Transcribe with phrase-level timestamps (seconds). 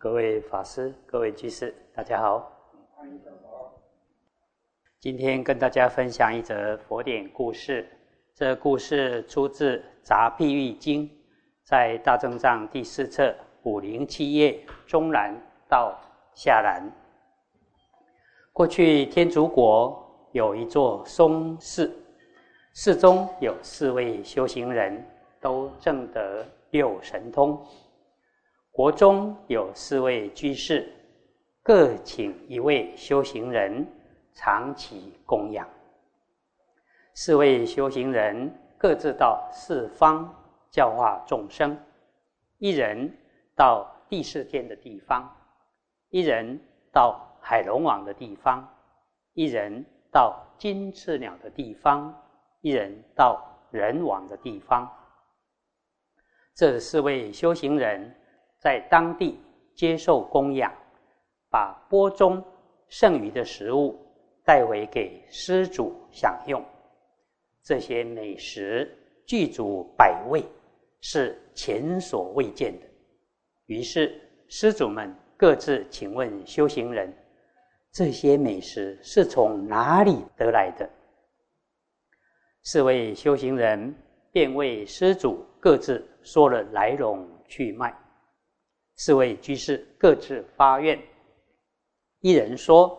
[0.00, 2.52] 各位法师、各位居士，大家好。
[5.00, 7.84] 今天跟大家分享一则佛典故事。
[8.32, 11.08] 这故事出自《杂譬喻经》，
[11.64, 13.34] 在大正藏第四册
[13.64, 15.34] 五零七页中栏
[15.68, 15.98] 到
[16.32, 16.80] 下栏。
[18.52, 21.92] 过去天竺国有一座松寺，
[22.72, 25.04] 寺中有四位修行人，
[25.40, 27.60] 都证得六神通。
[28.78, 30.88] 国中有四位居士，
[31.64, 33.84] 各请一位修行人
[34.34, 35.68] 长期供养。
[37.12, 40.32] 四位修行人各自到四方
[40.70, 41.76] 教化众生，
[42.58, 43.12] 一人
[43.56, 45.28] 到第四天的地方，
[46.10, 46.56] 一人
[46.92, 48.64] 到海龙王的地方，
[49.32, 52.14] 一人到金翅鸟的地方，
[52.60, 54.88] 一人到人王的地方。
[56.54, 58.14] 这四位修行人。
[58.58, 59.40] 在当地
[59.74, 60.72] 接受供养，
[61.50, 62.42] 把钵中
[62.88, 63.96] 剩余的食物
[64.44, 66.64] 带回给施主享用。
[67.62, 68.90] 这些美食
[69.26, 70.42] 具足百味，
[71.00, 72.86] 是前所未见的。
[73.66, 77.12] 于是施主们各自请问修行人：
[77.92, 80.88] 这些美食是从哪里得来的？
[82.62, 83.94] 四位修行人
[84.32, 87.94] 便为施主各自说了来龙去脉。
[88.98, 91.00] 四位居士各自发愿：
[92.18, 92.98] 一人说：“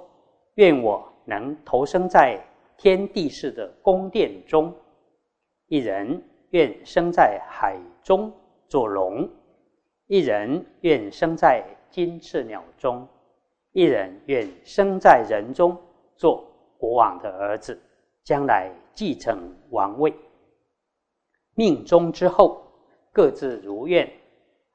[0.55, 2.41] 愿我能投生在
[2.77, 4.71] 天地式的宫殿中；
[5.67, 8.31] 一人愿生在海中
[8.69, 9.27] 做龙；
[10.07, 13.05] 一人愿生在金翅鸟中；
[13.73, 15.77] 一人愿生在人中
[16.15, 17.77] 做国王的儿子，
[18.23, 20.13] 将来继承王位。
[21.55, 22.63] 命中之后，
[23.11, 24.09] 各自如愿。”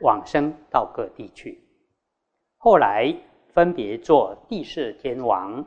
[0.01, 1.63] 往生到各地去，
[2.59, 3.15] 后来
[3.53, 5.65] 分别做地势天王、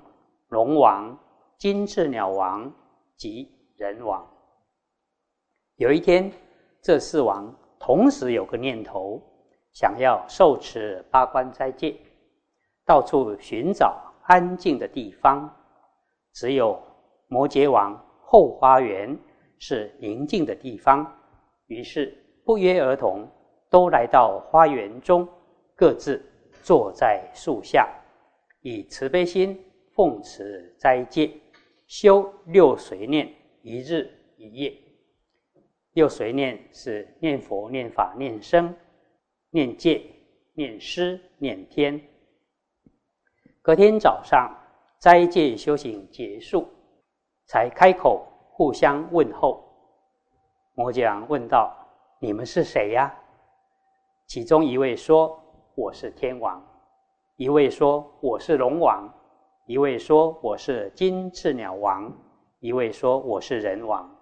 [0.49, 1.17] 龙王、
[1.57, 2.71] 金翅鸟王
[3.15, 4.27] 及人王。
[5.77, 6.31] 有一天，
[6.81, 9.21] 这四王同时有个念头，
[9.71, 11.95] 想要受持八关斋戒，
[12.85, 15.49] 到处寻找安静的地方。
[16.33, 16.79] 只有
[17.27, 19.17] 摩羯王后花园
[19.57, 21.05] 是宁静的地方，
[21.67, 23.27] 于是不约而同。
[23.77, 25.29] 都来到花园中，
[25.75, 26.19] 各自
[26.63, 27.87] 坐在树下，
[28.61, 29.55] 以慈悲心
[29.93, 31.31] 奉持斋戒，
[31.85, 34.75] 修六随念一日一夜。
[35.93, 38.75] 六随念是念佛、念法、念僧、
[39.51, 40.01] 念戒、
[40.55, 42.01] 念师、念天。
[43.61, 44.51] 隔天早上，
[44.99, 46.67] 斋戒修行结束，
[47.45, 49.63] 才开口互相问候。
[50.73, 51.77] 摩羯王问道
[52.19, 53.15] ：“你们是谁呀？”
[54.27, 55.41] 其中一位说
[55.73, 56.61] ：“我是天王。”
[57.37, 59.09] 一位说：“我是龙王。”
[59.67, 62.11] 一位说：“我是金翅鸟王。”
[62.59, 64.13] 一位说：“我是人王。”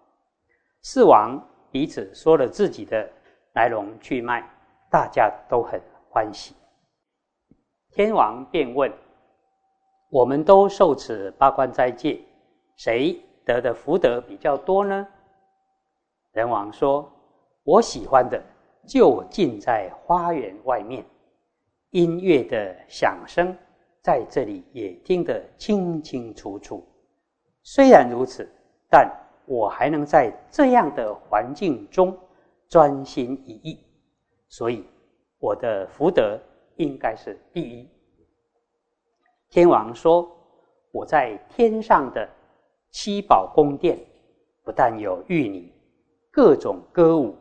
[0.84, 3.10] 四王彼此说了自己的
[3.54, 4.48] 来龙去脉，
[4.92, 6.54] 大家都很欢喜。
[7.90, 8.94] 天王便问
[10.12, 12.22] ：“我们都受此八关斋戒，
[12.76, 15.08] 谁得的福德比较多呢？”
[16.32, 17.12] 人王说
[17.66, 18.40] ：“我喜欢的。”
[18.86, 21.04] 就近在花园外面，
[21.92, 23.56] 音乐的响声
[24.02, 26.86] 在这里也听得清清楚楚。
[27.64, 28.48] 虽然如此，
[28.90, 29.12] 但
[29.46, 32.16] 我还能在这样的环境中
[32.68, 33.80] 专心一意，
[34.50, 34.86] 所以
[35.40, 36.40] 我的福德
[36.76, 37.90] 应该是第一。
[39.50, 40.30] 天王说
[40.92, 42.28] ：“我在天上的
[42.92, 43.98] 七宝宫殿，
[44.64, 45.72] 不但有玉女，
[46.32, 47.36] 各种歌舞。”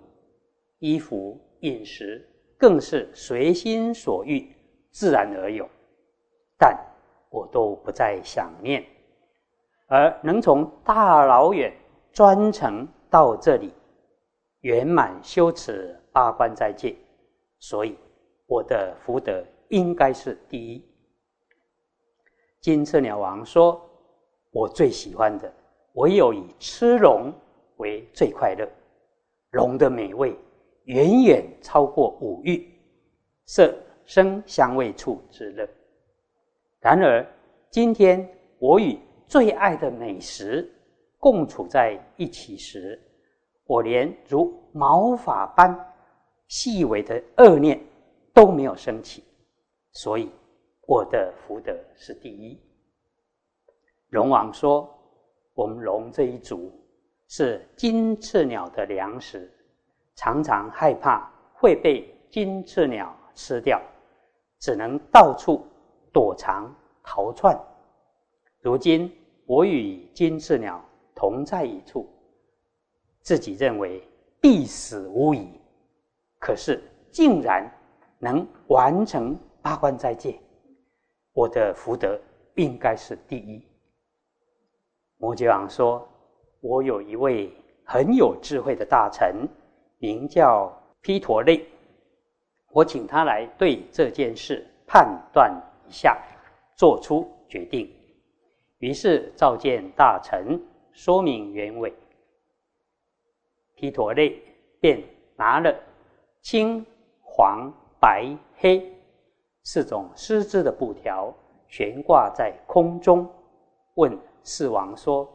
[0.84, 2.28] 衣服、饮食
[2.59, 4.55] 更是随心所欲，
[4.91, 5.67] 自然而有，
[6.59, 6.78] 但
[7.31, 8.84] 我都不再想念，
[9.87, 11.72] 而能从大老远
[12.12, 13.72] 专程到这里，
[14.61, 16.95] 圆满修持八关斋戒，
[17.61, 17.97] 所以
[18.45, 20.84] 我的福德应该是第一。
[22.60, 23.81] 金翅鸟王说
[24.53, 25.51] ：“我最喜欢的，
[25.95, 27.33] 唯有以吃龙
[27.78, 28.69] 为最快乐，
[29.53, 30.36] 龙的美味。”
[30.84, 32.66] 远远超过五欲、
[33.47, 35.69] 色、声、香味、触之乐。
[36.81, 37.27] 然而，
[37.71, 38.28] 今天
[38.59, 40.71] 我与最爱的美食
[41.19, 43.01] 共处在一起时，
[43.65, 45.75] 我连如毛发般
[46.48, 47.81] 细微的恶念
[48.34, 49.25] 都没有升起，
[49.92, 50.31] 所以
[50.86, 52.60] 我的福德是第一。
[54.10, 54.86] 龙王说
[55.54, 56.71] ：“我们龙这一族
[57.27, 59.51] 是金翅鸟的粮食。”
[60.16, 63.81] 常常害怕会被金翅鸟吃掉，
[64.59, 65.66] 只能到处
[66.13, 67.59] 躲藏逃窜。
[68.61, 69.11] 如今
[69.47, 70.83] 我与金翅鸟
[71.15, 72.09] 同在一处，
[73.21, 74.03] 自己认为
[74.41, 75.61] 必死无疑，
[76.39, 77.71] 可是竟然
[78.19, 80.39] 能完成八关斋戒，
[81.33, 82.19] 我的福德
[82.55, 83.63] 应该是第一。
[85.19, 86.07] 摩羯王说
[86.60, 87.53] ：“我有一位
[87.84, 89.47] 很有智慧的大臣，
[89.99, 91.67] 名叫毗陀类。
[92.71, 95.53] 我请他来对这件事判断
[95.89, 96.21] 一下，
[96.77, 97.91] 做出决定。”
[98.79, 100.61] 于是召见大臣，
[100.93, 101.93] 说明原委。
[103.75, 104.41] 毗陀类
[104.81, 105.03] 便
[105.37, 105.75] 拿了
[106.41, 106.85] 青、
[107.23, 108.93] 黄、白、黑
[109.63, 111.35] 四种丝织的布条，
[111.69, 113.29] 悬挂在空中，
[113.95, 114.19] 问。
[114.47, 115.27] 四王说：“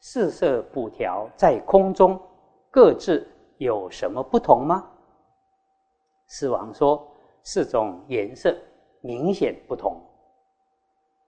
[0.00, 2.20] 四色布条在空中，
[2.68, 3.24] 各自
[3.60, 4.90] 有什么不同吗？”
[6.26, 7.06] 四王说
[7.44, 8.56] ：“四种颜色
[9.02, 10.00] 明显不同。”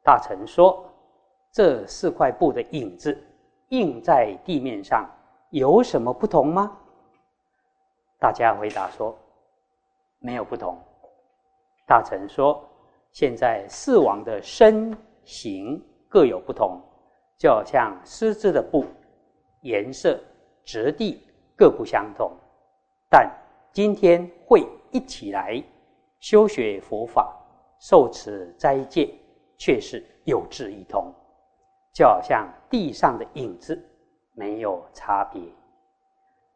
[0.03, 0.85] 大臣说
[1.53, 3.17] ：“这四块布的影子
[3.69, 5.07] 印在地面上，
[5.51, 6.77] 有什么不同吗？”
[8.19, 9.15] 大家回答说
[10.19, 10.79] ：“没有不同。”
[11.87, 12.65] 大臣说
[13.13, 16.81] ：“现在四王的身形各有不同。”
[17.39, 18.85] 就好像丝织的布，
[19.63, 20.17] 颜色、
[20.65, 21.21] 质地
[21.63, 22.33] 各不相同，
[23.09, 23.31] 但
[23.73, 25.63] 今天会一起来
[26.19, 27.33] 修学佛法、
[27.79, 29.15] 受持斋戒，
[29.57, 31.15] 却是有志一同。
[31.95, 33.81] 就好像地上的影子
[34.35, 35.41] 没有差别。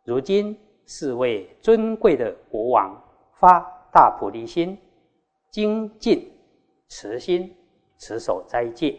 [0.02, 3.00] 如今四位尊贵的国王
[3.34, 3.60] 发
[3.92, 4.76] 大菩提心，
[5.52, 6.32] 精进
[6.88, 7.54] 慈心，
[7.96, 8.98] 持守斋戒，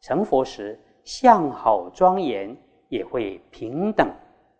[0.00, 0.80] 成佛时。
[1.04, 2.56] 相好庄严，
[2.88, 4.08] 也会平等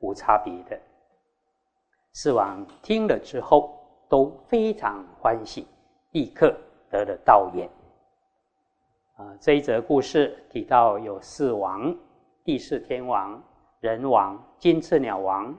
[0.03, 0.79] 无差别的。
[2.13, 3.75] 四王听了之后
[4.09, 5.67] 都非常欢喜，
[6.11, 6.55] 立刻
[6.91, 7.67] 得了道眼。
[9.17, 11.97] 啊，这一则故事提到有四王：
[12.45, 13.43] 地势天王、
[13.81, 15.55] 人王、金翅鸟王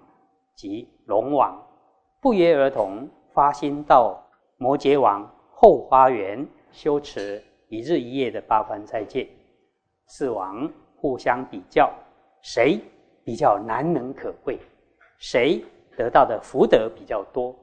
[0.55, 1.59] 及龙王，
[2.21, 4.21] 不约而同发心到
[4.57, 9.27] 摩羯王后花园修持一日一夜的八关斋戒。
[10.05, 11.91] 四王互相比较，
[12.41, 12.79] 谁
[13.23, 14.59] 比较难能可贵，
[15.17, 15.63] 谁
[15.95, 17.55] 得到的福德比较多。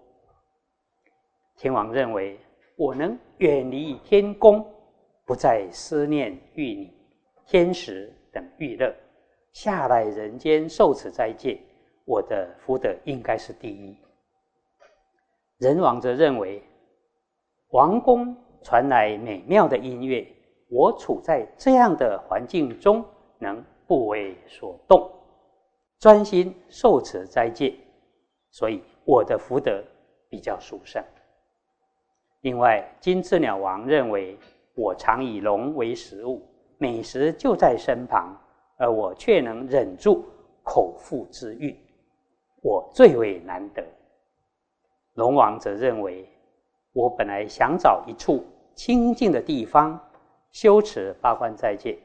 [1.56, 2.38] 天王认为，
[2.76, 4.64] 我能远离天宫，
[5.26, 6.92] 不再思念玉女、
[7.46, 8.94] 天使等玉乐，
[9.52, 11.60] 下来人间受此斋戒，
[12.04, 13.96] 我的福德应该是第一。
[15.58, 16.62] 人王则认为，
[17.70, 20.26] 王宫传来美妙的音乐。
[20.72, 23.04] 我处在这样的环境中，
[23.38, 25.10] 能不为所动，
[26.00, 27.75] 专心受持斋戒，
[28.50, 29.85] 所以我的福德
[30.31, 31.05] 比较殊胜。
[32.41, 34.38] 另外，金翅鸟王认为
[34.75, 36.41] 我常以龙为食物，
[36.79, 38.35] 美食就在身旁，
[38.79, 40.25] 而我却能忍住
[40.62, 41.79] 口腹之欲，
[42.62, 43.85] 我最为难得。
[45.17, 46.26] 龙王则认为，
[46.94, 48.43] 我本来想找一处
[48.75, 50.00] 清静的地方。
[50.50, 51.99] 修持八关斋戒，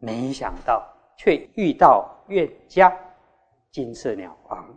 [0.00, 0.84] 没想到
[1.16, 2.94] 却遇到冤家
[3.76, 4.74] 金翅鸟王。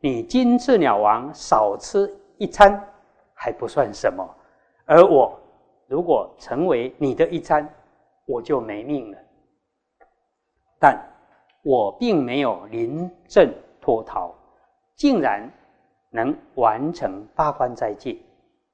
[0.00, 2.84] 你金翅鸟王少吃一餐
[3.32, 4.28] 还不算什么，
[4.84, 5.40] 而我
[5.86, 7.72] 如果成为你的一餐，
[8.26, 9.18] 我就没命了。
[10.80, 11.00] 但
[11.62, 14.34] 我并没有临阵脱逃，
[14.96, 15.48] 竟然
[16.10, 18.18] 能完成八关斋戒，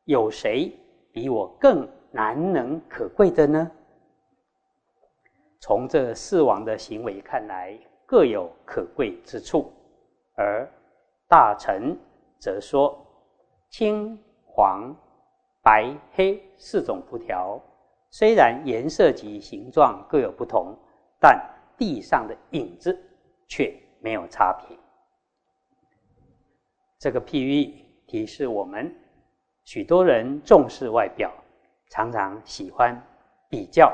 [0.05, 0.73] 有谁
[1.13, 1.87] 比我更？
[2.13, 3.71] 难能可贵的呢？
[5.61, 7.79] 从这四王的行为看来，
[8.11, 9.73] 各有可贵之处。
[10.35, 10.69] 而
[11.29, 11.97] 大臣
[12.41, 12.99] 则说，
[13.69, 14.93] 青、黄、
[15.63, 17.61] 白、黑四种布条，
[18.11, 20.77] 虽然颜色及形状各有不同，
[21.21, 21.41] 但
[21.79, 23.01] 地上的影子
[23.47, 24.77] 却没有差别。
[26.99, 27.73] 这个譬喻
[28.09, 28.93] 提示我们，
[29.63, 31.33] 许多人重视外表。
[31.93, 33.01] 常常喜欢
[33.49, 33.93] 比较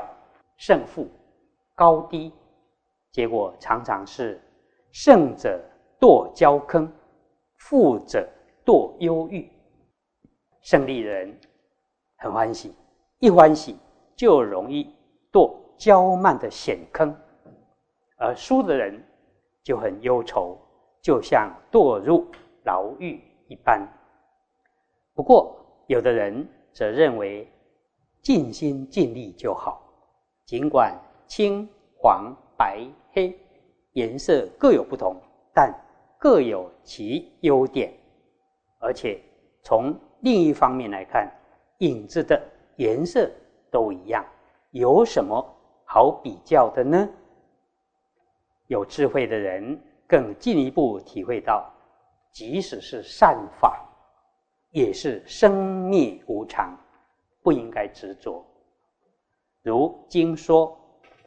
[0.55, 1.07] 胜负
[1.75, 2.31] 高低，
[3.11, 4.41] 结果常常是
[4.91, 5.63] 胜者
[5.99, 6.91] 堕交坑，
[7.57, 8.27] 负者
[8.65, 9.49] 堕忧郁。
[10.61, 11.39] 胜利人
[12.17, 12.73] 很欢喜，
[13.19, 13.77] 一欢喜
[14.15, 14.95] 就容易
[15.31, 17.15] 堕骄慢的险坑，
[18.17, 19.03] 而输的人
[19.63, 20.57] 就很忧愁，
[21.01, 22.25] 就像堕入
[22.63, 23.87] 牢狱一般。
[25.13, 25.55] 不过，
[25.87, 27.51] 有的人则认为。
[28.23, 29.81] 尽心尽力就好，
[30.43, 30.93] 尽管
[31.27, 33.37] 青、黄、白、黑
[33.93, 35.15] 颜色各有不同，
[35.53, 35.73] 但
[36.17, 37.93] 各有其优点。
[38.79, 39.21] 而且
[39.63, 41.31] 从另一方面来看，
[41.79, 42.41] 影子的
[42.77, 43.29] 颜色
[43.71, 44.25] 都一样，
[44.71, 45.43] 有什么
[45.85, 47.07] 好比较的呢？
[48.67, 51.71] 有智慧的人更进一步体会到，
[52.31, 53.87] 即使是善法，
[54.71, 56.77] 也是生灭无常，
[57.41, 58.45] 不应该执着。
[59.63, 60.77] 如经说：“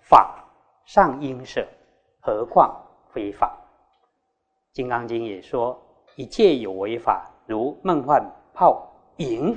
[0.01, 0.40] 法
[0.93, 1.65] 上应舍，
[2.19, 3.57] 何况非法。”
[4.75, 5.81] 《金刚经》也说
[6.19, 8.21] ：“一切有为法，如梦幻
[8.53, 9.57] 泡影，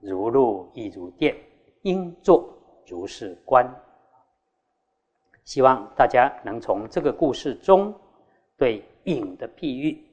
[0.00, 1.34] 如露亦如电，
[1.84, 2.46] 应作
[2.86, 3.66] 如是观。”
[5.44, 7.98] 希望大家能从这个故事中，
[8.58, 10.06] 对影的譬喻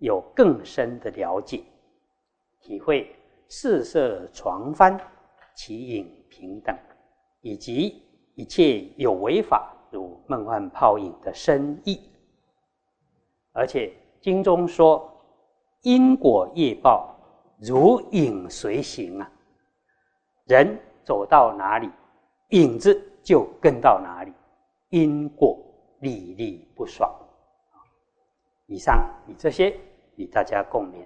[0.00, 1.64] 有更深的了解，
[2.60, 3.16] 体会
[3.48, 5.00] 四色床幡，
[5.54, 6.76] 其影平等，
[7.40, 8.02] 以及
[8.36, 12.00] 一切有为法如梦幻泡影的深意。
[13.52, 15.10] 而且经中说，
[15.82, 17.14] 因果业报
[17.58, 19.30] 如影随形啊，
[20.44, 21.90] 人走到哪里，
[22.50, 24.32] 影子就跟到哪里。
[24.90, 25.58] 因果
[26.00, 27.12] 历历不爽。
[28.66, 29.76] 以上以这些
[30.14, 31.04] 与大家共勉。